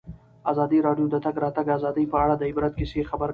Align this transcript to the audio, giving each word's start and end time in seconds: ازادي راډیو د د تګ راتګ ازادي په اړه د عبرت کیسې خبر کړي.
ازادي 0.51 0.79
راډیو 0.87 1.05
د 1.09 1.11
د 1.13 1.15
تګ 1.25 1.35
راتګ 1.43 1.67
ازادي 1.77 2.05
په 2.11 2.17
اړه 2.23 2.35
د 2.37 2.43
عبرت 2.49 2.73
کیسې 2.79 2.99
خبر 3.09 3.27
کړي. 3.27 3.29